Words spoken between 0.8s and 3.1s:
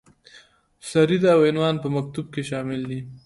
سریزه او عنوان په مکتوب کې شامل دي.